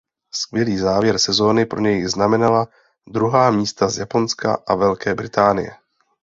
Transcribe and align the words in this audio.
Skvělý 0.31 0.77
závěr 0.77 1.19
sezony 1.19 1.65
pro 1.65 1.79
něj 1.81 2.03
znamenala 2.07 2.67
druhá 3.09 3.51
místa 3.51 3.89
z 3.89 3.97
Japonska 3.97 4.57
a 4.67 4.75
Velké 4.75 5.15
Británie. 5.15 5.71